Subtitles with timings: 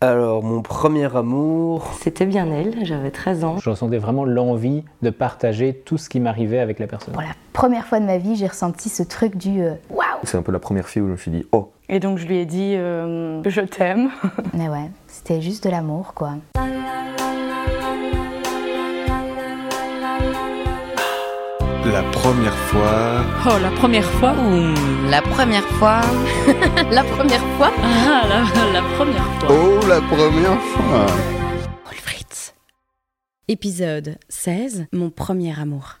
[0.00, 1.90] Alors, mon premier amour.
[2.00, 3.58] C'était bien elle, j'avais 13 ans.
[3.58, 7.14] Je ressentais vraiment l'envie de partager tout ce qui m'arrivait avec la personne.
[7.14, 10.36] Pour la première fois de ma vie, j'ai ressenti ce truc du euh, waouh C'est
[10.36, 11.72] un peu la première fille où je me suis dit oh.
[11.88, 14.10] Et donc je lui ai dit euh, je t'aime.
[14.54, 16.34] Mais ouais, c'était juste de l'amour quoi.
[21.92, 23.24] La première fois.
[23.46, 24.34] Oh, la première fois
[25.08, 26.00] La première fois.
[26.90, 27.72] la première fois.
[27.82, 29.48] Ah, la, la première fois.
[29.50, 31.06] Oh, la première fois.
[31.86, 32.54] Wolfritz.
[33.48, 35.98] Épisode 16 Mon premier amour.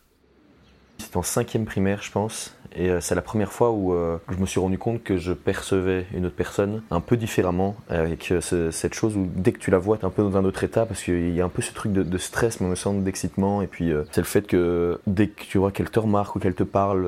[0.98, 2.54] C'était en cinquième primaire, je pense.
[2.78, 5.32] Et euh, c'est la première fois où euh, je me suis rendu compte que je
[5.32, 9.58] percevais une autre personne un peu différemment, avec euh, ce- cette chose où dès que
[9.58, 11.44] tu la vois, tu es un peu dans un autre état, parce qu'il y a
[11.44, 13.62] un peu ce truc de, stress, mais temps d'excitement.
[13.62, 16.54] Et puis c'est le fait que dès que tu vois qu'elle te remarque ou qu'elle
[16.54, 17.06] te parle,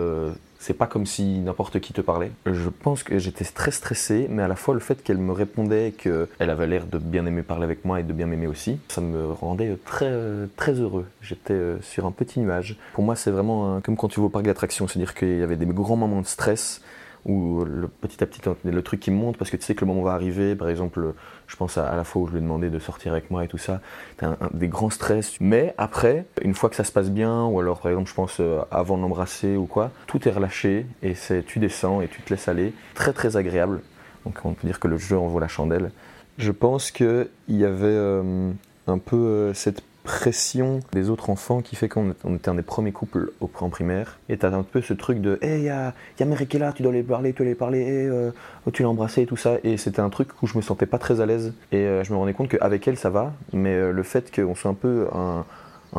[0.60, 2.30] c'est pas comme si n'importe qui te parlait.
[2.46, 5.92] Je pense que j'étais très stressé, mais à la fois le fait qu'elle me répondait,
[5.96, 9.00] qu'elle avait l'air de bien aimer parler avec moi et de bien m'aimer aussi, ça
[9.00, 10.12] me rendait très,
[10.56, 11.06] très heureux.
[11.22, 12.77] J'étais euh, sur un petit nuage.
[12.92, 15.56] Pour moi, c'est vraiment comme quand tu vas au parc d'attractions, c'est-à-dire qu'il y avait
[15.56, 16.83] des grands moments de stress
[17.25, 19.87] où le, petit à petit le truc qui monte parce que tu sais que le
[19.87, 20.55] moment va arriver.
[20.55, 21.15] Par exemple,
[21.47, 23.49] je pense à, la fois où je lui ai demandé de sortir avec moi et
[23.49, 23.81] tout ça.
[24.23, 25.37] Un- des grands stress.
[25.41, 28.41] Mais après, une fois que ça se passe bien, ou alors par exemple, je pense
[28.41, 32.23] euh, avant de l'embrasser ou quoi, tout est relâché et c'est tu descends et tu
[32.23, 32.73] te laisses aller.
[32.95, 33.81] Très très agréable.
[34.25, 35.91] Donc on peut dire que le jeu en vaut la chandelle.
[36.39, 38.51] Je pense qu'il y avait euh,
[38.87, 42.62] un peu euh, cette pression des autres enfants qui fait qu'on on était un des
[42.62, 44.19] premiers couples au, en primaire.
[44.29, 46.57] Et t'as un peu ce truc de Hé, hey, y a, y a Mary qui
[46.57, 48.31] est là, tu dois aller parler, tu dois aller parler, hey, euh,
[48.67, 49.59] oh, tu l'as embrassé et tout ça.
[49.62, 51.53] Et c'était un truc où je me sentais pas très à l'aise.
[51.73, 53.33] Et euh, je me rendais compte qu'avec elle, ça va.
[53.53, 55.45] Mais euh, le fait qu'on soit un peu un,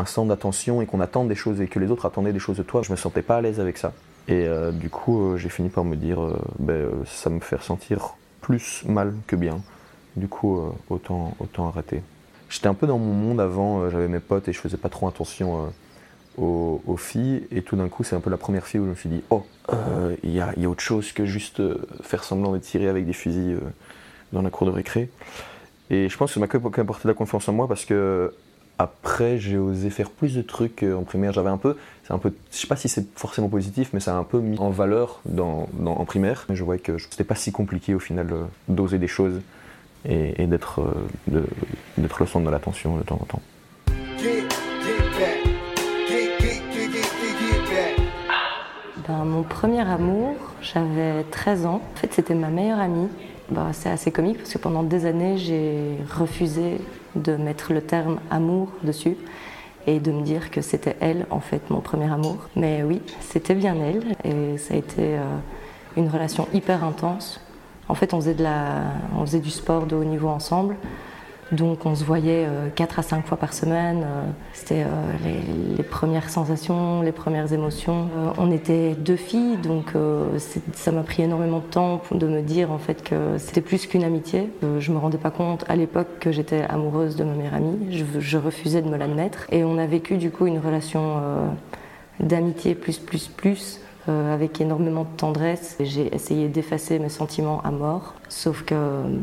[0.05, 2.63] centre d'attention et qu'on attende des choses et que les autres attendaient des choses de
[2.63, 3.93] toi, je me sentais pas à l'aise avec ça.
[4.27, 9.13] Et du coup, j'ai fini par me dire euh, ça me fait ressentir plus mal
[9.27, 9.59] que bien.
[10.15, 12.01] Du coup, autant, autant arrêter.
[12.51, 14.89] J'étais un peu dans mon monde avant, euh, j'avais mes potes et je faisais pas
[14.89, 15.71] trop attention
[16.37, 16.41] euh,
[16.85, 17.47] aux, filles.
[17.49, 19.21] Et tout d'un coup, c'est un peu la première fille où je me suis dit
[19.29, 21.61] Oh, euh, il y, a, autre chose que juste
[22.03, 23.57] faire semblant de tirer avec des fusils
[24.33, 25.09] dans la cour de récré.
[25.89, 27.85] Et je pense que ça m'a quand même apporté de la confiance en moi parce
[27.85, 28.33] que
[28.77, 31.31] après, j'ai osé faire plus de trucs en primaire.
[31.31, 34.13] J'avais un peu, c'est un peu, je sais pas si c'est forcément positif, mais ça
[34.13, 36.47] a un peu mis en valeur dans, en primaire.
[36.49, 38.27] Je voyais que c'était pas si compliqué au final
[38.67, 39.39] d'oser des choses
[40.05, 40.47] et, euh,
[41.97, 43.41] d'être le centre de l'attention de temps en temps.
[49.07, 51.81] Ben, mon premier amour, j'avais 13 ans.
[51.93, 53.09] En fait, c'était ma meilleure amie.
[53.49, 56.79] Ben, c'est assez comique parce que pendant des années, j'ai refusé
[57.15, 59.17] de mettre le terme amour dessus
[59.87, 62.37] et de me dire que c'était elle, en fait, mon premier amour.
[62.55, 65.23] Mais oui, c'était bien elle et ça a été euh,
[65.97, 67.41] une relation hyper intense.
[67.91, 70.77] En fait, on faisait, du sport de haut niveau ensemble.
[71.51, 74.03] Donc on se voyait 4 à 5 fois par semaine.
[74.05, 75.43] Euh, C'était euh,
[75.77, 78.07] les, premières sensations, les premières émotions.
[78.15, 80.39] Euh, on était deux filles, donc euh,
[80.73, 84.05] ça m'a pris énormément de temps de me dire en fait que c'était plus qu'une
[84.05, 84.49] amitié.
[84.63, 87.77] Euh, je me rendais pas compte à l'époque que j'étais amoureuse de ma meilleure amie.
[87.91, 89.45] Je, refusais de me l'admettre.
[89.51, 91.47] Et on a vécu du coup une relation euh,
[92.21, 95.77] d'amitié plus plus plus euh, avec énormément de tendresse.
[95.79, 98.73] J'ai essayé d'effacer mes sentiments à mort, sauf que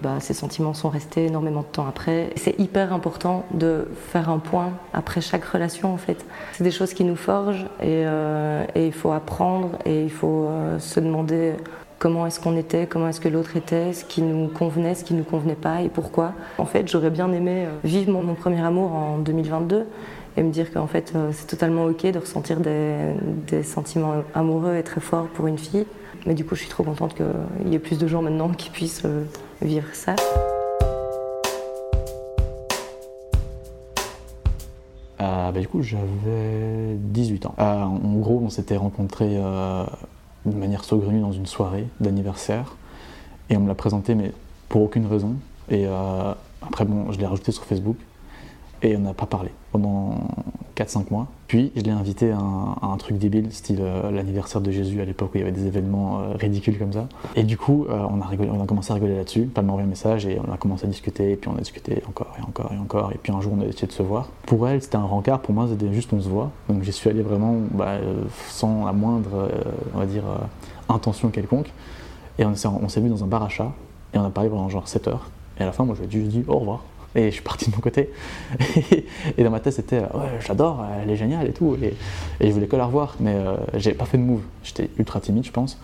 [0.02, 2.30] bah, ces sentiments sont restés énormément de temps après.
[2.36, 6.24] C'est hyper important de faire un point après chaque relation en fait.
[6.52, 10.78] C'est des choses qui nous forgent et, euh, il faut apprendre et il faut euh,
[10.78, 11.54] se demander
[11.98, 15.14] comment est-ce qu'on était, comment est-ce que l'autre était, ce qui nous convenait, ce qui
[15.14, 16.34] nous convenait pas et pourquoi.
[16.58, 19.88] En fait, j'aurais bien aimé vivre mon, mon premier amour en 2022
[20.38, 24.84] et me dire qu'en fait euh, c'est totalement ok de ressentir des, sentiments amoureux et
[24.84, 25.84] très forts pour une fille.
[26.26, 28.70] Mais du coup, je suis trop contente qu'il y ait plus de gens maintenant qui
[28.70, 29.24] puissent euh,
[29.62, 30.14] vivre ça.
[35.20, 37.54] Euh, bah, du coup, j'avais 18 ans.
[37.58, 42.76] Euh, en gros, on s'était rencontrés de manière saugrenue dans une soirée d'anniversaire.
[43.50, 44.32] Et on me l'a présenté, mais
[44.68, 45.34] pour aucune raison.
[45.70, 45.86] Et
[46.62, 47.96] après, bon, je l'ai rajouté sur Facebook.
[48.82, 50.14] Et on n'a pas parlé pendant
[50.76, 51.26] 4-5 mois.
[51.46, 55.30] Puis, je l'ai invité à un, truc débile, style euh, l'anniversaire de Jésus à l'époque
[55.34, 57.08] où il y avait des événements euh, ridicules comme ça.
[57.36, 59.48] Et du coup, euh, on, a commencé à rigoler là-dessus.
[59.54, 61.32] Elle m'a envoyé un message et on a commencé à discuter.
[61.32, 63.12] Et puis, on a discuté encore et encore et encore.
[63.12, 64.28] Et puis, un jour, on a essayé de se voir.
[64.46, 65.40] Pour elle, c'était un rencard.
[65.40, 66.50] Pour moi, c'était juste on se voit.
[66.68, 67.98] Donc, j'y suis allé vraiment bah,
[68.48, 69.48] sans la moindre,
[69.94, 70.24] on va dire,
[70.88, 71.72] intention quelconque.
[72.38, 73.72] Et on s'est on vu dans un bar à chat.
[74.14, 75.30] Et on a parlé pendant genre 7 heures.
[75.58, 76.84] Et à la fin, moi, je lui ai juste dit au revoir.
[77.14, 78.10] Et je suis parti de mon côté.
[79.38, 81.76] et dans ma tête, c'était ouais, j'adore, elle est géniale et tout.
[81.82, 81.94] Et,
[82.40, 84.42] et je voulais que la revoir, mais euh, j'ai pas fait de move.
[84.62, 85.78] J'étais ultra timide, je pense.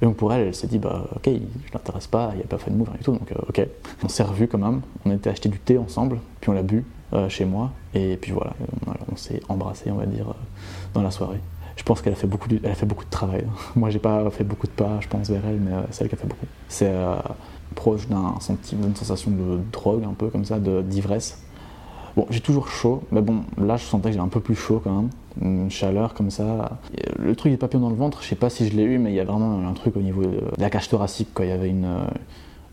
[0.00, 2.58] Et donc pour elle, elle s'est dit, bah ok, je l'intéresse pas, il a pas
[2.58, 3.66] fait de move, du tout, donc euh, ok.
[4.04, 6.84] On s'est revus quand même, on était acheté du thé ensemble, puis on l'a bu
[7.14, 8.52] euh, chez moi, et puis voilà,
[9.10, 10.34] on, s'est embrassé, on va dire, euh,
[10.94, 11.40] dans la soirée.
[11.76, 13.44] Je pense qu'elle a fait beaucoup, de, a fait beaucoup de travail.
[13.76, 16.08] Moi, j'ai pas fait beaucoup de pas, je pense, vers elle, mais euh, c'est elle
[16.08, 16.46] qui a fait beaucoup.
[16.68, 17.16] C'est euh,
[17.74, 21.42] proche d'un sentiment, d'une sensation de drogue, un peu comme ça, d'ivresse.
[22.16, 24.80] Bon, j'ai toujours chaud, mais bon, là, je sentais que j'avais un peu plus chaud
[24.82, 25.10] quand même.
[25.40, 26.78] Une chaleur comme ça.
[27.16, 29.12] Le truc des papillons dans le ventre, je sais pas si je l'ai eu, mais
[29.12, 31.44] il y a vraiment un truc au niveau de la cage thoracique, quoi.
[31.44, 32.04] Il y avait une, euh,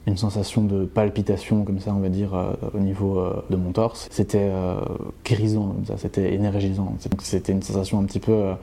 [0.07, 3.71] une sensation de palpitation, comme ça, on va dire, euh, au niveau euh, de mon
[3.71, 4.07] torse.
[4.11, 4.79] C'était euh,
[5.23, 6.95] grisant, c'était énergisant.
[7.19, 8.53] C'était une sensation un petit peu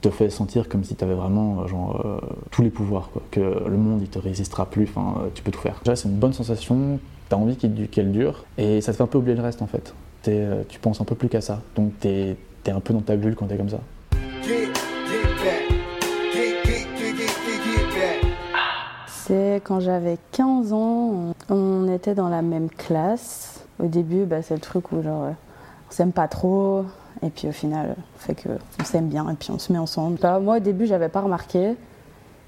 [0.00, 2.18] te fait sentir comme si tu avais vraiment euh, genre, euh,
[2.50, 3.22] tous les pouvoirs, quoi.
[3.30, 5.80] que le monde il te résistera plus, enfin, euh, tu peux tout faire.
[5.84, 6.98] C'est une bonne sensation,
[7.28, 9.66] tu as envie qu'elle dure, et ça te fait un peu oublier le reste en
[9.66, 9.94] fait.
[10.22, 12.36] Tu penses un peu plus qu'à ça, donc tu es,
[12.68, 13.80] un peu dans ta bulle quand tu es comme ça.
[19.06, 23.64] C'est quand j'avais 15 ans, on, était dans la même classe.
[23.78, 25.28] Au début, bah, c'est le truc où genre,
[25.88, 26.84] on s'aime pas trop,
[27.22, 28.48] et puis au final, on fait que
[28.80, 30.18] on s'aime bien, et puis on se met ensemble.
[30.20, 31.76] Bah, moi, au début, j'avais pas remarqué.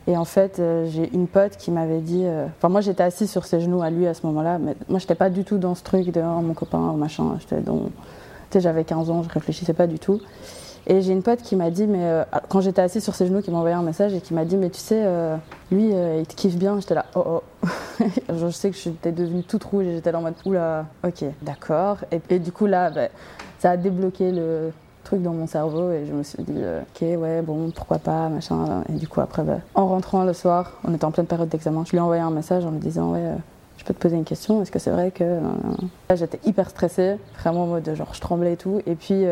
[0.09, 2.23] Et en fait, euh, j'ai une pote qui m'avait dit.
[2.25, 4.99] euh, Enfin, moi, j'étais assise sur ses genoux à lui à ce moment-là, mais moi,
[4.99, 7.37] j'étais pas du tout dans ce truc de oh, mon copain, machin.
[7.41, 7.83] J'étais dans.
[8.55, 10.21] J'avais 15 ans, je réfléchissais pas du tout.
[10.87, 13.40] Et j'ai une pote qui m'a dit, mais euh, quand j'étais assise sur ses genoux,
[13.40, 15.37] qui m'a envoyé un message et qui m'a dit, mais tu sais, euh,
[15.70, 16.81] lui, euh, il te kiffe bien.
[16.81, 17.25] J'étais là, oh
[17.62, 17.67] oh.
[18.34, 21.99] Je sais que j'étais devenue toute rouge et j'étais là en mode, oula, ok, d'accord.
[22.11, 23.08] Et, du coup, là, bah,
[23.61, 24.73] ça a débloqué le
[25.05, 28.82] truc dans mon cerveau et je me suis dit, ok, ouais, bon, pourquoi pas, machin.
[28.88, 31.84] Et du coup, après, bah, en rentrant le soir, on était en pleine période d'examen,
[31.87, 33.34] je lui ai envoyé un message en lui disant, ouais.
[33.79, 35.38] je peux te poser une question, est-ce que c'est vrai que...
[36.11, 38.81] Là, j'étais hyper stressée, vraiment en mode genre je tremblais et tout.
[38.87, 39.25] Et puis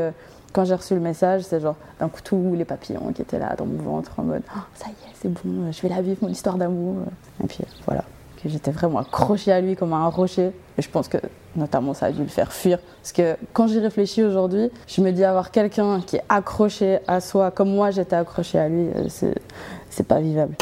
[0.53, 3.55] quand j'ai reçu le message, c'est genre d'un coup tous les papillons qui étaient là
[3.57, 6.19] dans mon ventre en mode Oh, ça y est, c'est bon, je vais la vivre,
[6.23, 6.97] mon histoire d'amour.
[7.43, 8.05] Et puis euh, voilà,
[8.43, 10.53] que j'étais vraiment accrochée à lui comme à un rocher.
[10.77, 11.19] Et je pense que
[11.55, 12.79] notamment ça a dû le faire fuir.
[13.01, 17.21] Parce que quand j'y réfléchis aujourd'hui, je me dis avoir quelqu'un qui est accroché à
[17.21, 19.33] soi comme moi j'étais accrochée à lui, euh,
[19.89, 20.57] c'est pas vivable.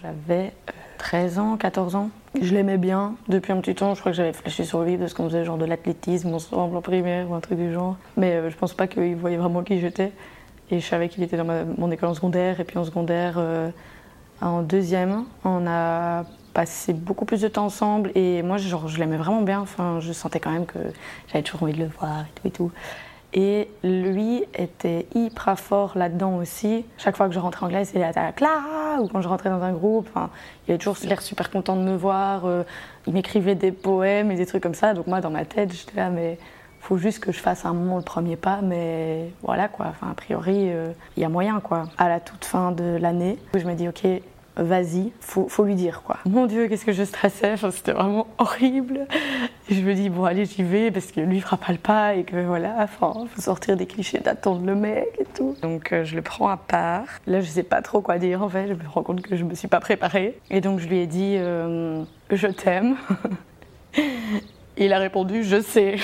[0.00, 0.77] J'avais euh,
[1.08, 2.10] 13 ans, 14 ans.
[2.38, 3.94] Je l'aimais bien depuis un petit temps.
[3.94, 6.82] Je crois que j'avais flashé sur lui parce qu'on faisait genre de l'athlétisme ensemble en
[6.82, 7.96] primaire ou un truc du genre.
[8.18, 10.12] Mais euh, je pense pas qu'il voyait vraiment qui j'étais.
[10.70, 12.60] Et je savais qu'il était dans ma- mon école en secondaire.
[12.60, 13.70] Et puis en secondaire, euh,
[14.42, 18.10] en deuxième, on a passé beaucoup plus de temps ensemble.
[18.14, 19.60] Et moi, genre, je l'aimais vraiment bien.
[19.60, 20.78] Enfin, je sentais quand même que
[21.28, 22.70] j'avais toujours envie de le voir et tout et tout.
[23.32, 26.84] Et lui était hyper fort là-dedans aussi.
[26.98, 29.50] Chaque fois que je rentrais en classe, il était à Clara, ou quand je rentrais
[29.50, 30.08] dans un groupe,
[30.66, 32.46] il avait toujours l'air super content de me voir.
[32.46, 32.62] euh,
[33.06, 34.94] il m'écrivait des poèmes et des trucs comme ça.
[34.94, 36.38] Donc moi, dans ma tête, j'étais là, mais
[36.80, 38.60] faut juste que je fasse un moment le premier pas.
[38.62, 39.86] Mais voilà quoi.
[39.88, 41.84] Enfin, a priori, euh, il y a moyen quoi.
[41.98, 44.06] À la toute fin de l'année, je me dis, ok,
[44.58, 46.18] vas-y, faut, lui dire quoi.
[46.26, 49.06] Mon Dieu, qu'est-ce que je stressais, c'était vraiment horrible.
[49.70, 52.24] Je me dis, bon, allez, j'y vais parce que lui fera pas le pas et
[52.24, 55.54] que voilà, enfin, faut sortir des clichés d'attendre le mec et tout.
[55.62, 57.06] Donc euh, je le prends à part.
[57.26, 59.44] Là, je sais pas trop quoi dire en fait, je me rends compte que je
[59.44, 60.38] me suis pas préparée.
[60.50, 62.96] Et donc je lui ai dit, euh, je t'aime.
[64.76, 65.96] Il a répondu, je sais.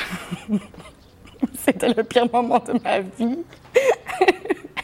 [1.58, 3.38] C'était le pire moment de ma vie.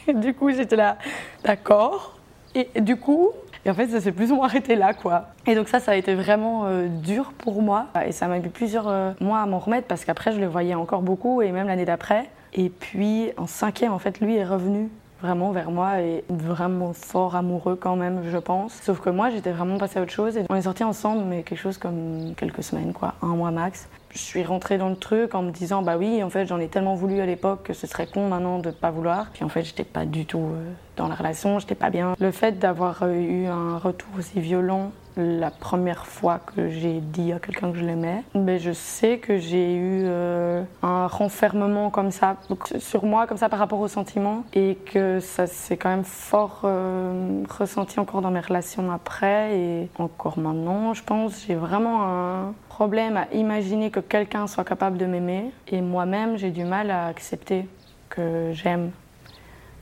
[0.13, 0.97] Du coup, j'étais là,
[1.43, 2.17] d'accord.
[2.55, 3.29] Et du coup,
[3.65, 5.27] et en fait, ça s'est plus ou moins arrêté là, quoi.
[5.45, 7.87] Et donc ça, ça a été vraiment euh, dur pour moi.
[8.05, 10.73] Et ça m'a mis plusieurs euh, mois à m'en remettre parce qu'après, je le voyais
[10.73, 12.29] encore beaucoup et même l'année d'après.
[12.53, 14.89] Et puis, en cinquième, en fait, lui est revenu
[15.21, 18.73] vraiment vers moi et vraiment fort amoureux quand même, je pense.
[18.81, 20.35] Sauf que moi, j'étais vraiment passée à autre chose.
[20.37, 23.87] Et on est sortis ensemble, mais quelque chose comme quelques semaines, quoi, un mois max.
[24.13, 26.67] Je suis rentrée dans le truc en me disant, bah oui, en fait, j'en ai
[26.67, 29.27] tellement voulu à l'époque que ce serait con maintenant de pas vouloir.
[29.33, 32.15] Puis en fait, j'étais pas du tout euh, dans la relation, j'étais pas bien.
[32.19, 34.91] Le fait d'avoir euh, eu un retour aussi violent
[35.21, 39.37] la première fois que j'ai dit à quelqu'un que je l'aimais, mais je sais que
[39.37, 42.37] j'ai eu euh, un renfermement comme ça
[42.79, 46.61] sur moi, comme ça par rapport aux sentiments, et que ça s'est quand même fort
[46.63, 51.45] euh, ressenti encore dans mes relations après et encore maintenant, je pense.
[51.45, 56.51] J'ai vraiment un problème à imaginer que quelqu'un soit capable de m'aimer, et moi-même j'ai
[56.51, 57.67] du mal à accepter
[58.09, 58.91] que j'aime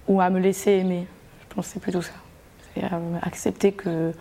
[0.07, 1.07] ou à me laisser aimer.
[1.41, 2.13] Je pense que c'est plutôt ça.
[2.73, 4.11] C'est euh, accepter que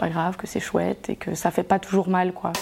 [0.00, 2.54] pas grave, que c'est chouette et que ça fait pas toujours mal, quoi.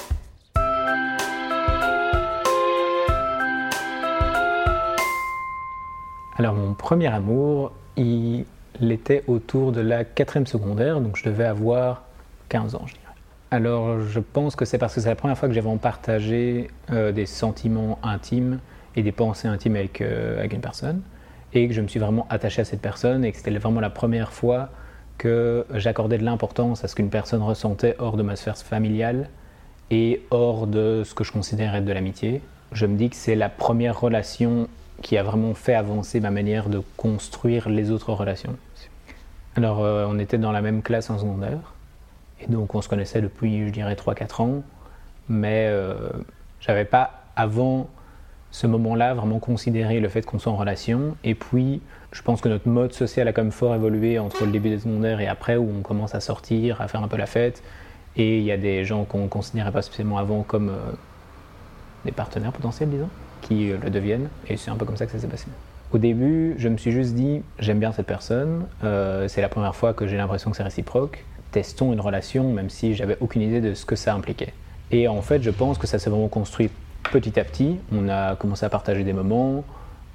[6.37, 8.45] Alors mon premier amour, il
[8.81, 12.03] était autour de la quatrième secondaire, donc je devais avoir
[12.49, 13.05] 15 ans, je dirais.
[13.53, 17.13] Alors je pense que c'est parce que c'est la première fois que j'avais partagé euh,
[17.13, 18.59] des sentiments intimes
[18.97, 21.03] et des pensées intimes avec, euh, avec une personne.
[21.55, 23.91] et que je me suis vraiment attaché à cette personne et que c'était vraiment la
[23.91, 24.71] première fois
[25.19, 29.29] que j'accordais de l'importance à ce qu'une personne ressentait hors de ma sphère familiale
[29.91, 32.41] et hors de ce que je considère être de l'amitié.
[32.73, 34.69] Je me dis que c'est la première relation
[35.03, 38.57] qui a vraiment fait avancer ma manière de construire les autres relations.
[39.57, 41.75] Alors, euh, on était dans la même classe en secondaire,
[42.41, 44.63] et donc on se connaissait depuis, je dirais, 3-4 ans,
[45.29, 45.95] mais euh,
[46.61, 47.89] j'avais pas avant
[48.51, 51.17] ce moment-là vraiment considéré le fait qu'on soit en relation.
[51.25, 51.81] Et puis,
[52.13, 54.79] je pense que notre mode social a quand même fort évolué entre le début des
[54.79, 57.63] secondaires et après, où on commence à sortir, à faire un peu la fête.
[58.17, 60.93] Et il y a des gens qu'on ne considérait pas spécialement avant comme euh,
[62.05, 63.11] des partenaires potentiels, disons,
[63.43, 64.29] qui euh, le deviennent.
[64.49, 65.47] Et c'est un peu comme ça que ça s'est passé.
[65.93, 69.75] Au début, je me suis juste dit, j'aime bien cette personne, euh, c'est la première
[69.75, 71.25] fois que j'ai l'impression que c'est réciproque.
[71.51, 74.53] Testons une relation, même si j'avais aucune idée de ce que ça impliquait.
[74.91, 76.71] Et en fait, je pense que ça s'est vraiment construit
[77.11, 77.79] petit à petit.
[77.93, 79.65] On a commencé à partager des moments,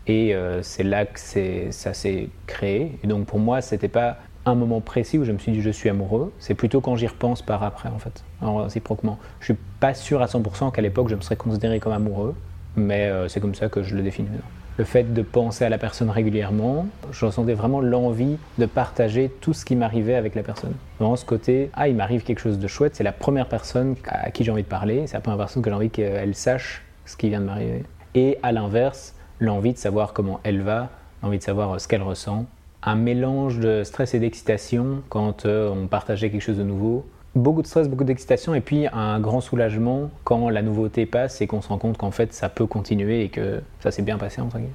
[0.08, 2.98] et c'est là que ça s'est créé.
[3.04, 5.70] Et donc pour moi, c'était pas un moment précis où je me suis dit je
[5.70, 9.18] suis amoureux, c'est plutôt quand j'y repense par après en fait, réciproquement.
[9.40, 12.36] Je suis pas sûr à 100% qu'à l'époque je me serais considéré comme amoureux,
[12.76, 14.30] mais euh, c'est comme ça que je le définis.
[14.78, 19.54] Le fait de penser à la personne régulièrement, je ressentais vraiment l'envie de partager tout
[19.54, 20.74] ce qui m'arrivait avec la personne.
[21.00, 24.32] Vraiment ce côté, ah il m'arrive quelque chose de chouette, c'est la première personne à
[24.32, 27.16] qui j'ai envie de parler, c'est la première personne que j'ai envie qu'elle sache ce
[27.16, 27.84] qui vient de m'arriver.
[28.16, 30.90] Et à l'inverse, l'envie de savoir comment elle va,
[31.22, 32.48] l'envie de savoir ce qu'elle ressent,
[32.82, 37.06] un mélange de stress et d'excitation quand euh, on partageait quelque chose de nouveau.
[37.36, 41.48] Beaucoup de stress, beaucoup d'excitation et puis un grand soulagement quand la nouveauté passe et
[41.48, 44.40] qu'on se rend compte qu'en fait ça peut continuer et que ça s'est bien passé
[44.40, 44.72] entre guillemets.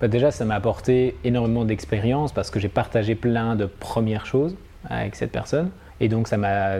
[0.00, 4.56] Bah déjà ça m'a apporté énormément d'expérience parce que j'ai partagé plein de premières choses
[4.88, 6.78] avec cette personne et donc ça m'a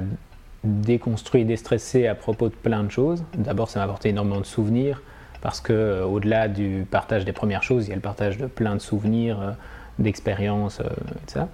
[0.65, 3.23] déconstruit, déstressé à propos de plein de choses.
[3.39, 5.03] D'abord ça m'a apporté énormément de souvenirs
[5.41, 8.47] parce que euh, au-delà du partage des premières choses, il y a le partage de
[8.47, 9.53] plein de souvenirs euh,
[10.01, 10.83] d'expérience,
[11.23, 11.47] etc.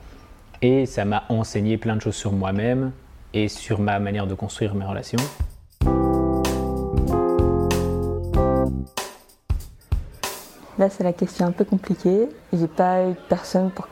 [0.62, 2.92] Et ça m'a enseigné plein de choses sur moi-même
[3.48, 5.18] sur ma manière de construire mes relations.
[10.78, 12.28] Là, c'est la question un peu compliquée.
[12.52, 13.88] J'ai pas eu personne pour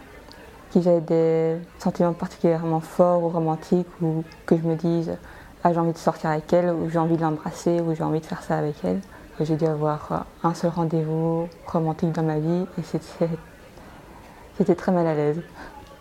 [0.71, 5.17] qui j'avais des sentiments particulièrement forts ou romantiques ou que je me dise
[5.63, 8.21] ah, j'ai envie de sortir avec elle ou j'ai envie de l'embrasser ou j'ai envie
[8.21, 9.01] de faire ça avec elle.
[9.41, 15.15] J'ai dû avoir un seul rendez-vous romantique dans ma vie et c'était très mal à
[15.15, 15.41] l'aise.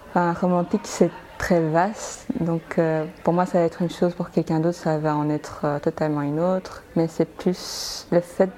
[0.09, 4.29] Enfin, romantique, c'est très vaste, donc euh, pour moi ça va être une chose, pour
[4.29, 8.49] quelqu'un d'autre ça va en être euh, totalement une autre, mais c'est plus le fait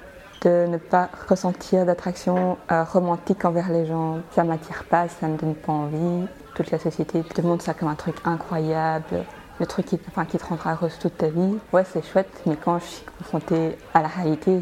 [0.42, 4.18] de ne pas ressentir d'attraction euh, romantique envers les gens.
[4.32, 6.26] Ça m'attire pas, ça me donne pas envie.
[6.54, 9.24] Toute la société te montre ça comme un truc incroyable,
[9.58, 11.56] le truc qui, te rendra heureuse toute ta vie.
[11.72, 14.60] Ouais, c'est chouette, mais quand je suis confrontée à la réalité,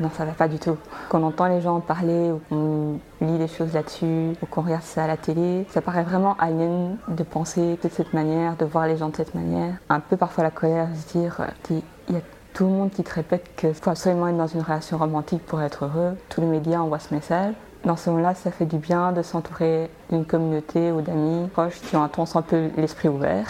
[0.00, 0.76] non, ça va pas du tout.
[1.08, 4.82] Quand on entend les gens parler ou qu'on lit des choses là-dessus ou qu'on regarde
[4.82, 8.86] ça à la télé, ça paraît vraiment alien de penser de cette manière, de voir
[8.86, 9.74] les gens de cette manière.
[9.88, 12.22] Un peu parfois la colère, se dire, il y a
[12.52, 15.62] tout le monde qui te répète qu'il faut absolument être dans une relation romantique pour
[15.62, 16.16] être heureux.
[16.28, 17.54] Tous les médias envoient ce message.
[17.84, 21.96] Dans ce moment-là, ça fait du bien de s'entourer d'une communauté ou d'amis proches qui
[21.96, 23.48] ont un ton un peu l'esprit ouvert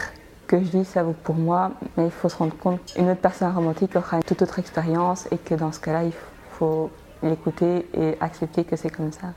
[0.52, 3.22] que je dis, ça vaut pour moi, mais il faut se rendre compte qu'une autre
[3.22, 6.12] personne romantique aura une toute autre expérience et que dans ce cas-là, il
[6.50, 6.90] faut
[7.22, 9.28] l'écouter et accepter que c'est comme ça.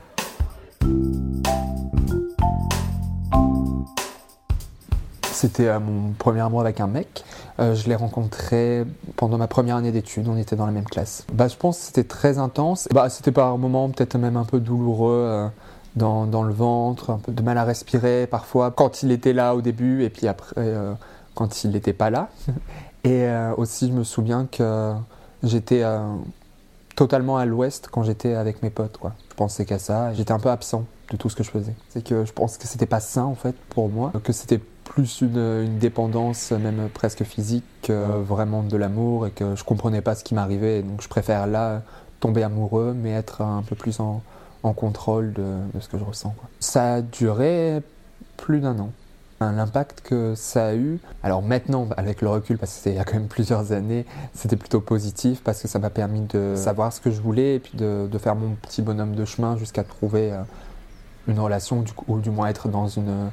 [5.22, 7.24] C'était mon premier amour avec un mec.
[7.60, 8.84] Euh, je l'ai rencontré
[9.16, 11.24] pendant ma première année d'études, on était dans la même classe.
[11.32, 12.88] Bah, je pense que c'était très intense.
[12.92, 15.24] Bah, c'était par moments peut-être même un peu douloureux.
[15.26, 15.48] Euh,
[15.96, 19.54] dans, dans, le ventre, un peu de mal à respirer parfois quand il était là
[19.54, 20.92] au début et puis après euh,
[21.34, 22.28] quand il n'était pas là.
[23.04, 24.92] Et euh, aussi je me souviens que
[25.42, 26.00] j'étais euh,
[26.96, 28.98] totalement à l'ouest quand j'étais avec mes potes.
[28.98, 29.14] Quoi.
[29.30, 31.74] Je pensais qu'à ça, j'étais un peu absent de tout ce que je faisais.
[31.88, 35.20] C'est que je pense que c'était pas sain en fait pour moi, que c'était plus
[35.20, 40.14] une, une, dépendance même presque physique que vraiment de l'amour et que je comprenais pas
[40.14, 40.82] ce qui m'arrivait.
[40.82, 41.82] Donc je préfère là
[42.18, 44.22] tomber amoureux mais être un peu plus en,
[44.62, 46.34] en contrôle de, ce que je ressens.
[46.60, 47.82] Ça a duré
[48.36, 48.90] plus d'un an.
[49.38, 52.98] L'impact que ça a eu, alors maintenant avec le recul, parce que c'était il y
[52.98, 56.90] a quand même plusieurs années, c'était plutôt positif parce que ça m'a permis de savoir
[56.90, 60.32] ce que je voulais et puis de, faire mon petit bonhomme de chemin jusqu'à trouver
[60.32, 60.40] euh,
[61.28, 63.30] une relation ou du moins être dans, une,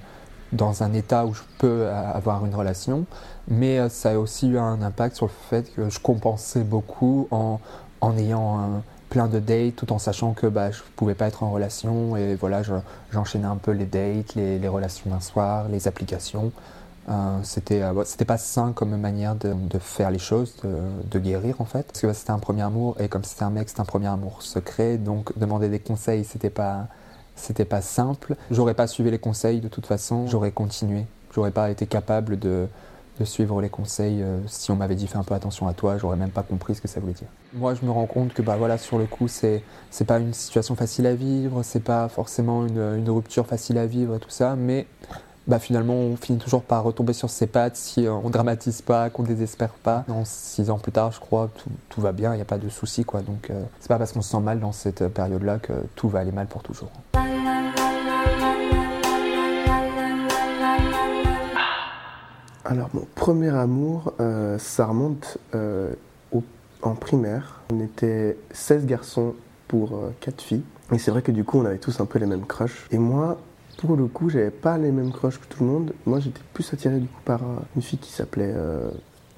[0.52, 3.06] dans un état où je peux avoir une relation.
[3.48, 7.30] Mais euh, ça a aussi eu un impact sur le fait que je compensais beaucoup
[7.32, 7.62] en,
[8.02, 11.28] en ayant un, plein de dates tout en sachant que bah, je ne pouvais pas
[11.28, 12.64] être en relation et voilà,
[13.12, 16.52] j'enchaînais un peu les dates, les, relations d'un soir, les applications.
[17.10, 20.78] Euh, c'était euh, c'était pas sain comme manière de, de faire les choses, de,
[21.12, 21.84] de, guérir en fait.
[21.84, 24.08] Parce que bah, c'était un premier amour et comme c'était un mec, c'était un premier
[24.08, 26.88] amour secret, donc demander des conseils, c'était pas
[27.36, 28.36] c'était pas simple.
[28.50, 31.06] J'aurais pas suivi les conseils de toute façon, j'aurais continué.
[31.36, 32.68] J'aurais pas été capable de,
[33.20, 34.22] de suivre les conseils.
[34.22, 36.76] Euh, si on m'avait dit fais un peu attention à toi, j'aurais même pas compris
[36.76, 37.28] ce que ça voulait dire.
[37.54, 40.34] Moi, je me rends compte que bah voilà, sur le coup, c'est c'est pas une
[40.34, 44.88] situation facile à vivre, c'est pas forcément une, rupture facile à vivre tout ça, mais
[45.46, 49.24] bah finalement, on finit toujours par retomber sur ses pattes si on dramatise pas, qu'on
[49.24, 50.06] désespère pas.
[50.08, 52.58] Non, six ans plus tard, je crois, tout, tout va bien, il n'y a pas
[52.58, 53.22] de souci quoi.
[53.22, 56.20] Donc, euh, c'est pas parce qu'on se sent mal dans cette période-là que tout va
[56.20, 56.90] aller mal pour toujours.
[62.66, 65.94] Alors, mon premier amour, euh, ça remonte euh,
[66.82, 67.62] en primaire.
[67.74, 69.36] On était 16 garçons
[69.68, 70.64] pour 4 filles.
[70.92, 72.88] Et c'est vrai que du coup, on avait tous un peu les mêmes crushs.
[72.92, 73.38] Et moi,
[73.78, 75.94] pour le coup, j'avais pas les mêmes crushs que tout le monde.
[76.06, 78.90] Moi, j'étais plus attiré du coup par euh, une fille qui s'appelait, euh,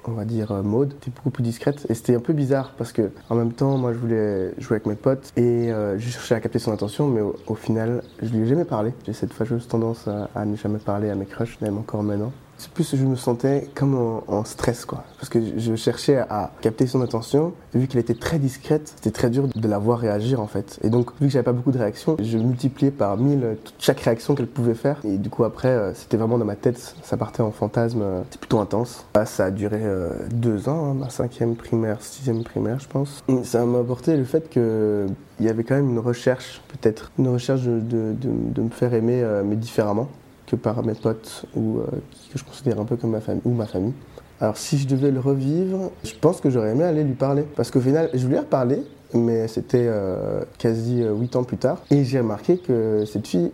[0.06, 0.94] on va dire, euh, Maude.
[1.00, 3.94] C'était beaucoup plus discrète et c'était un peu bizarre parce que en même temps, moi,
[3.94, 7.56] je voulais jouer avec mes potes et je cherchais à capter son attention, mais au,
[7.56, 8.94] final, je lui ai jamais parlé.
[9.06, 12.32] J'ai cette fâcheuse tendance à, ne jamais parler à mes crushs, même encore maintenant.
[12.58, 15.04] C'est plus je me sentais comme en, stress, quoi.
[15.18, 17.54] Parce que je cherchais à capter son attention.
[17.74, 20.80] Et vu qu'elle était très discrète, c'était très dur de la voir réagir, en fait.
[20.84, 24.36] Et donc, vu que j'avais pas beaucoup de réactions, je multipliais par mille chaque réaction
[24.36, 25.00] qu'elle pouvait faire.
[25.04, 26.96] Et du coup, après, euh, c'était vraiment dans ma tête.
[27.04, 28.02] Ça partait en fantasme.
[28.02, 29.06] Euh, c'était plutôt intense.
[29.26, 33.24] ça a duré euh, deux ans, hein, ma cinquième primaire, sixième primaire, je pense.
[33.44, 35.08] Ça m'a apporté le fait que
[35.40, 38.94] il y avait quand même une recherche, peut-être, une recherche de, de, de, me faire
[38.94, 40.08] aimer, mais différemment
[40.48, 41.86] que par mes potes ou euh,
[42.32, 43.94] que je considère un peu comme ma famille ou ma famille.
[44.40, 47.44] Alors si je devais le revivre, je pense que j'aurais aimé aller lui parler.
[47.56, 48.84] Parce qu'au final, je lui parler,
[49.14, 51.82] mais c'était euh, quasi euh, ans plus tard.
[51.90, 53.52] Et j'ai remarqué que cette fille,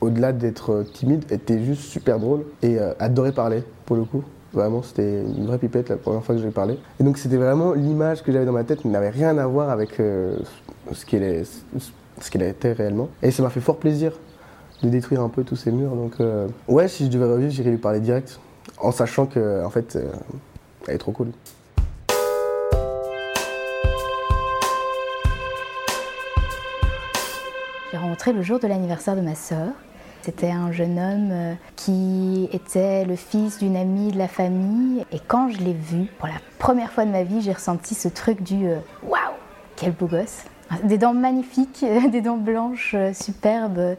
[0.00, 4.22] au-delà d'être timide, était juste super drôle et adorait parler, pour le coup.
[4.52, 6.76] Vraiment, c'était une vraie pipette la première fois que j'ai parlé.
[6.98, 9.70] Et donc c'était vraiment l'image que j'avais dans ma tête, mais n'avait rien à voir
[9.70, 11.44] avec ce qu'elle
[12.30, 13.08] qu'elle était réellement.
[13.22, 14.12] Et ça m'a fait fort plaisir
[14.82, 15.94] de détruire un peu tous ces murs.
[15.94, 18.40] Donc, euh, ouais, si je devais revivre, j'irais lui parler direct,
[18.78, 20.10] en sachant que, en fait, euh,
[20.88, 21.28] elle est trop cool.
[27.92, 29.68] J'ai rencontré le jour de l'anniversaire de ma sœur.
[30.22, 35.04] C'était un jeune homme euh, qui était le fils d'une amie de la famille.
[35.12, 38.08] Et quand je l'ai vu, pour la première fois de ma vie, j'ai ressenti ce
[38.08, 38.68] truc du
[39.02, 39.18] waouh,
[39.76, 40.44] quel beau gosse!
[40.84, 43.96] Des dents magnifiques, des dents blanches superbes.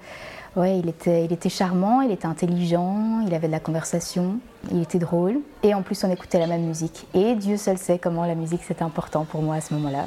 [0.57, 4.81] Ouais, il était, il était charmant, il était intelligent, il avait de la conversation, il
[4.81, 5.39] était drôle.
[5.63, 7.07] Et en plus, on écoutait la même musique.
[7.13, 10.03] Et Dieu seul sait comment la musique c'était important pour moi à ce moment-là.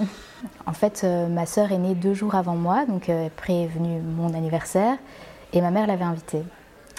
[0.66, 4.34] En fait, euh, ma sœur est née deux jours avant moi, donc euh, venu mon
[4.34, 4.98] anniversaire,
[5.54, 6.42] et ma mère l'avait invitée.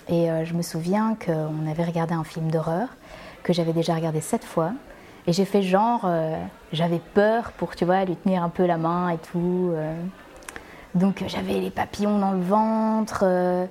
[0.10, 2.88] Et euh, je me souviens qu'on avait regardé un film d'horreur
[3.44, 4.72] que j'avais déjà regardé sept fois.
[5.28, 6.08] Et j'ai fait genre,
[6.72, 9.72] j'avais peur pour, tu vois, lui tenir un peu la main et tout.
[10.96, 13.24] Donc j'avais les papillons dans le ventre.
[13.24, 13.66] Euh,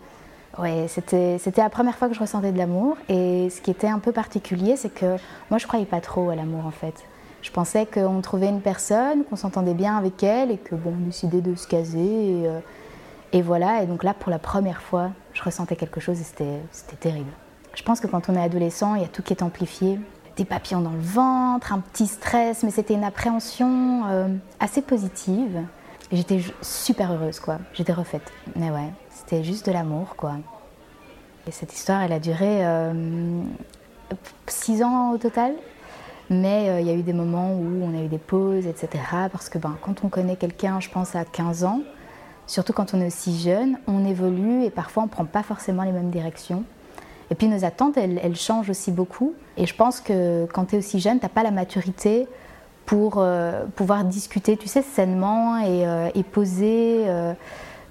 [0.58, 2.98] ouais, c'était, c'était la première fois que je ressentais de l'amour.
[3.08, 5.16] Et ce qui était un peu particulier, c'est que
[5.50, 6.94] moi je croyais pas trop à l'amour en fait.
[7.40, 11.06] Je pensais qu'on trouvait une personne, qu'on s'entendait bien avec elle et que bon, on
[11.06, 11.98] décidait de se caser.
[11.98, 12.60] Et, euh,
[13.42, 16.96] voilà, et donc là pour la première fois, je ressentais quelque chose et c'était, c'était
[16.96, 17.30] terrible.
[17.74, 19.98] Je pense que quand on est adolescent, il y a tout qui est amplifié.
[20.36, 24.28] Des papillons dans le ventre, un petit stress, mais c'était une appréhension euh,
[24.60, 25.64] assez positive
[26.12, 27.58] j'étais super heureuse, quoi.
[27.72, 28.30] J'étais refaite.
[28.56, 30.36] Mais ouais, c'était juste de l'amour, quoi.
[31.46, 33.42] Et cette histoire, elle a duré euh,
[34.46, 35.52] six ans au total.
[36.30, 38.88] Mais euh, il y a eu des moments où on a eu des pauses, etc.
[39.30, 41.80] Parce que ben, quand on connaît quelqu'un, je pense à 15 ans,
[42.46, 45.82] surtout quand on est aussi jeune, on évolue et parfois on ne prend pas forcément
[45.82, 46.64] les mêmes directions.
[47.30, 49.34] Et puis nos attentes, elles, elles changent aussi beaucoup.
[49.56, 52.26] Et je pense que quand tu es aussi jeune, tu n'as pas la maturité
[52.86, 57.32] pour euh, pouvoir discuter, tu sais, sainement et, euh, poser euh,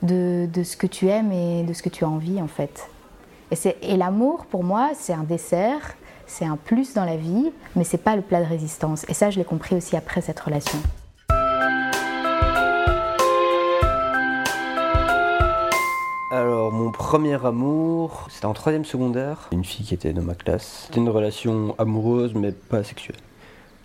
[0.02, 2.90] de, ce que tu aimes et de ce que tu as envie, en fait.
[3.52, 5.96] Et, et l'amour, pour moi, c'est un dessert,
[6.28, 9.06] c'est un plus dans la vie, mais c'est pas le plat de résistance.
[9.10, 10.80] Et ça, je l'ai compris aussi après cette relation.
[16.32, 19.50] Alors, mon premier amour, c'était en troisième secondaire.
[19.52, 20.86] Une fille qui était dans ma classe.
[20.88, 23.18] C'était une relation amoureuse, mais pas sexuelle.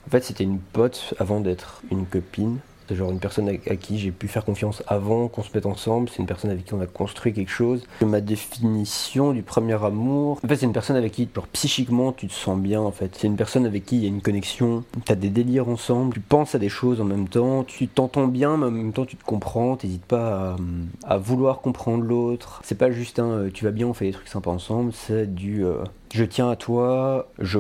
[0.09, 2.61] En fait, c'était une pote avant d'être une copine.
[2.89, 6.09] C'est genre une personne à, qui j'ai pu faire confiance avant qu'on se mette ensemble.
[6.09, 7.87] C'est une personne avec qui on a construit quelque chose.
[8.01, 12.33] Ma définition du premier amour, en fait, c'est une personne avec qui, psychiquement, tu te
[12.33, 13.15] sens bien, en fait.
[13.19, 14.83] C'est une personne avec qui il y a une connexion.
[15.05, 16.15] Tu as des délires ensemble.
[16.15, 17.63] Tu penses à des choses en même temps.
[17.65, 19.77] Tu t'entends bien, mais en même temps, tu te comprends.
[19.77, 20.57] T'hésites pas
[21.05, 22.63] à, vouloir comprendre l'autre.
[22.65, 24.93] C'est pas juste un euh, tu vas bien, on fait des trucs sympas ensemble.
[24.95, 27.59] C'est du euh, je tiens à toi, je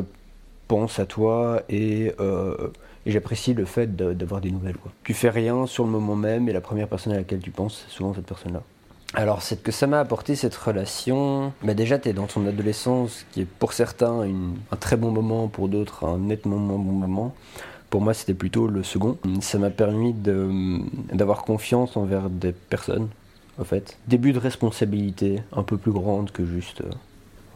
[0.68, 2.68] pense à toi euh,
[3.06, 4.76] et, j'apprécie le fait d'avoir des nouvelles.
[4.76, 4.92] Quoi.
[5.02, 7.84] Tu fais rien sur le moment même et la première personne à laquelle tu penses,
[7.86, 8.62] c'est souvent cette personne-là.
[9.14, 11.54] Alors, c'est que ça m'a apporté cette relation.
[11.62, 15.10] Bah déjà, tu es dans ton adolescence, qui est pour certains une- un très bon
[15.10, 17.34] moment, pour d'autres un nettement moins bon moment.
[17.88, 19.16] Pour moi, c'était plutôt le second.
[19.40, 23.08] Ça m'a permis d'avoir confiance envers des personnes,
[23.58, 23.96] en fait.
[24.08, 26.90] Début de responsabilité un peu plus grande que juste euh,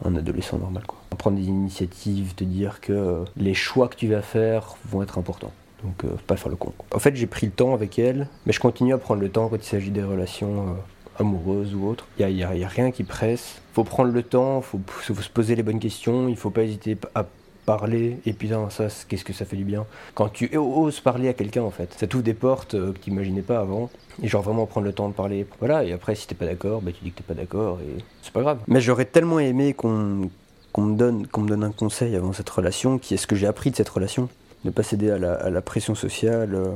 [0.03, 0.83] un adolescent normal.
[0.85, 0.99] Quoi.
[1.17, 5.17] Prendre des initiatives, te dire que euh, les choix que tu vas faire vont être
[5.17, 5.51] importants.
[5.83, 6.73] Donc, euh, pas faire le con.
[6.93, 9.49] En fait, j'ai pris le temps avec elle, mais je continue à prendre le temps
[9.49, 12.07] quand il s'agit des relations euh, amoureuses ou autres.
[12.19, 13.61] Il n'y a, rien qui presse.
[13.73, 16.97] faut prendre le temps, faut, faut se poser les bonnes questions, il faut pas hésiter
[17.15, 17.25] à
[17.65, 18.17] parler.
[18.25, 19.85] Et putain, ça, c'est- qu'est-ce que ça fait du bien?
[20.15, 23.09] Quand tu oses parler à quelqu'un, en fait, ça t'ouvre des portes euh, que tu
[23.09, 23.89] n'imaginais pas avant.
[24.21, 25.47] Et genre vraiment prendre le temps de parler.
[25.59, 28.03] Voilà, et après, si t'es pas d'accord, bah, tu dis que t'es pas d'accord et
[28.21, 28.59] c'est pas grave.
[28.67, 30.29] Mais j'aurais tellement aimé qu'on
[30.71, 33.35] qu'on me, donne, qu'on me donne un conseil avant cette relation, qui est ce que
[33.35, 34.27] j'ai appris de cette relation.
[34.65, 36.71] Ne pas céder à la, à la pression sociale, euh,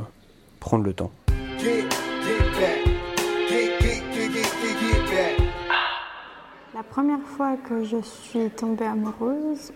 [0.60, 1.10] prendre le temps.
[6.76, 9.72] La première fois que je suis tombée amoureuse,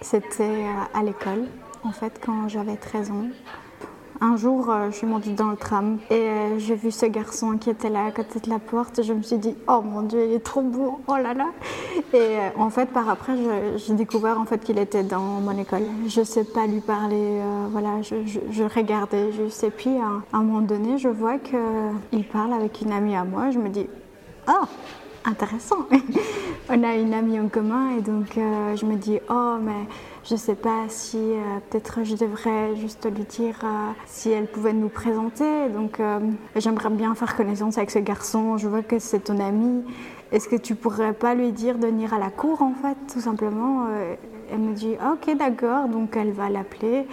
[0.00, 1.44] c'était euh, à l'école,
[1.84, 3.26] en fait, quand j'avais 13 ans.
[4.22, 7.56] Un jour, euh, je suis montée dans le tram et euh, j'ai vu ce garçon
[7.56, 9.02] qui était là à côté de la porte.
[9.02, 11.46] Je me suis dit, oh mon Dieu, il est trop beau, oh là là.
[12.12, 13.32] Et en fait, par après,
[13.76, 15.84] j'ai découvert en fait qu'il était dans mon école.
[16.06, 19.64] Je sais pas lui parler, voilà, je, je- je regardais juste.
[19.64, 23.50] Et puis, à, un moment donné, je vois qu'il parle avec une amie à moi.
[23.50, 23.86] Je me dis,
[24.48, 24.66] oh,
[25.24, 25.86] intéressant.
[26.72, 29.88] On a une amie en commun et donc euh, je me dis, oh, mais
[30.24, 34.72] je sais pas si euh, peut-être je devrais juste lui dire euh, si elle pouvait
[34.72, 35.68] nous présenter.
[35.68, 36.00] Donc
[36.54, 38.56] j'aimerais bien faire connaissance avec ce garçon.
[38.56, 39.82] Je vois que c'est ton ami.
[40.30, 43.20] Est-ce que tu pourrais pas lui dire de venir à la cour en fait, tout
[43.20, 43.88] simplement
[44.52, 45.88] Elle me dit, ok, d'accord.
[45.88, 47.06] Donc elle va l'appeler.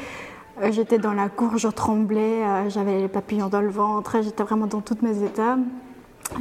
[0.69, 4.81] J'étais dans la cour, je tremblais, j'avais les papillons dans le ventre, j'étais vraiment dans
[4.81, 5.57] tous mes états.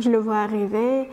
[0.01, 1.09] Je le vois arriver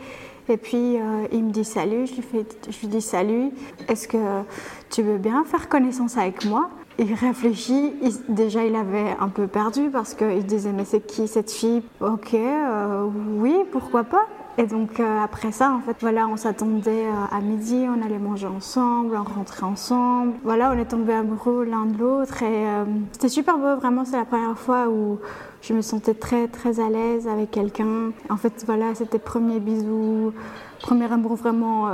[0.48, 3.50] et puis euh, il me dit salut, je lui, fais, je lui dis salut,
[3.88, 4.42] est-ce que
[4.90, 6.70] tu veux bien faire connaissance avec moi?
[6.98, 7.92] Il réfléchit,
[8.28, 11.82] déjà il avait un peu perdu parce qu'il disait mais c'est qui cette fille?
[12.00, 14.26] Ok, euh, oui, pourquoi pas?
[14.56, 18.18] Et donc euh, après ça, en fait, voilà, on s'attendait euh, à midi, on allait
[18.18, 20.34] manger ensemble, on rentrait ensemble.
[20.44, 23.74] Voilà, on est tombés amoureux l'un de l'autre et euh, c'était super beau.
[23.76, 25.18] Vraiment, c'est la première fois où
[25.60, 28.12] je me sentais très très à l'aise avec quelqu'un.
[28.30, 30.32] En fait, voilà, c'était premier bisou,
[30.80, 31.88] premier amour vraiment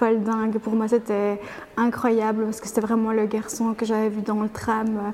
[0.00, 0.58] folle dingue.
[0.58, 1.38] Pour moi, c'était
[1.76, 5.12] incroyable parce que c'était vraiment le garçon que j'avais vu dans le tram.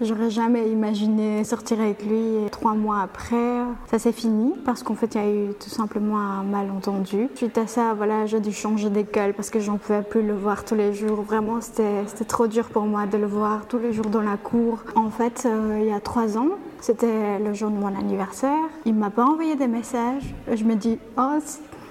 [0.00, 2.48] J'aurais jamais imaginé sortir avec lui.
[2.52, 6.18] Trois mois après, ça s'est fini parce qu'en fait, il y a eu tout simplement
[6.18, 7.28] un malentendu.
[7.34, 10.64] Suite à ça, voilà, j'ai dû changer d'école parce que j'en pouvais plus le voir
[10.64, 11.22] tous les jours.
[11.22, 14.36] Vraiment, c'était c'était trop dur pour moi de le voir tous les jours dans la
[14.36, 14.78] cour.
[14.94, 18.68] En fait, euh, il y a trois ans, c'était le jour de mon anniversaire.
[18.86, 20.32] Il m'a pas envoyé des messages.
[20.52, 21.40] Je me dis, oh,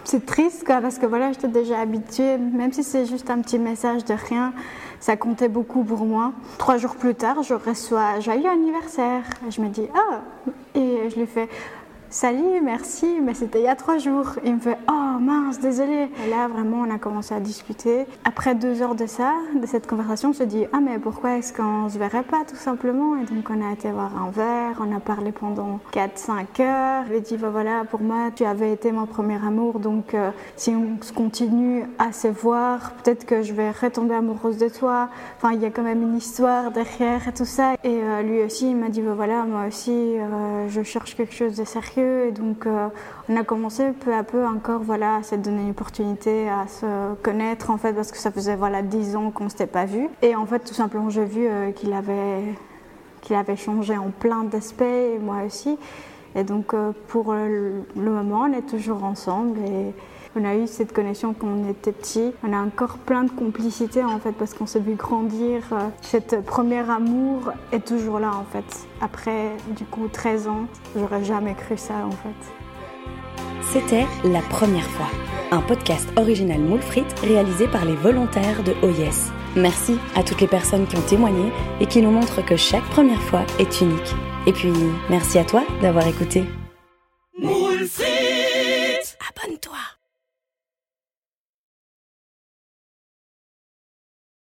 [0.07, 3.59] c'est- triste quoi, parce que voilà, j'étais déjà habituée, même si c'est juste un petit
[3.59, 4.53] message de rien,
[4.99, 6.31] ça comptait beaucoup pour moi.
[6.57, 9.23] Trois jours plus tard, je reçois joyeux anniversaire.
[9.49, 10.21] Je me dis ah,
[10.75, 11.47] et je lui fais
[12.09, 14.33] salut, merci, mais c'était il y a trois jours.
[14.45, 16.09] Il me fait oh mince, désolé.
[16.25, 18.05] Et là, vraiment, on a commencé à discuter.
[18.23, 21.89] Après deux heures de ça, de cette conversation, je dis ah mais pourquoi est-ce qu'on
[21.89, 23.17] se verrait pas tout simplement?
[23.17, 27.03] Et donc on a été voir un verre, on a parlé pendant 4-5 heures.
[27.05, 30.13] Je lui ai dit bah voilà, pour moi, tu avais été mon premier amour, donc
[30.13, 35.09] euh, si on continue à se voir, peut-être que je vais retomber amoureuse de toi.
[35.37, 37.73] Enfin, il y a quand même une histoire derrière et tout ça.
[37.83, 41.33] Et euh, lui aussi, il m'a dit bah voilà, moi aussi, euh, je cherche quelque
[41.33, 41.96] chose de sérieux.
[41.97, 42.89] Et donc, euh,
[43.29, 47.15] on a commencé peu à peu encore voilà, à se donner une opportunité à se
[47.23, 50.10] connaître en fait, parce que ça faisait voilà 10 ans qu'on ne s'était pas vu.
[50.21, 52.43] Et en fait, tout simplement, j'ai vu euh, qu'il avait
[53.21, 54.83] qu'il avait changé en plein d'aspects,
[55.21, 55.77] moi aussi.
[56.36, 59.57] Et donc, euh, pour le moment, on est toujours ensemble
[60.38, 62.32] on a eu cette connexion quand on était petit.
[62.43, 65.63] On a encore plein de complicité en fait parce qu'on s'est vu grandir.
[65.71, 68.88] Euh, Cette premier amour est toujours là en fait.
[69.02, 72.54] Après, du coup, 13 ans, j'aurais jamais cru ça en fait.
[73.71, 75.08] C'était La Première fois,
[75.52, 76.80] un podcast original Moule
[77.21, 79.32] réalisé par les volontaires de OYES.
[79.56, 83.21] Merci à toutes les personnes qui ont témoigné et qui nous montrent que chaque première
[83.21, 84.15] fois est unique.
[84.45, 84.71] Et puis,
[85.10, 86.45] merci à toi d'avoir écouté.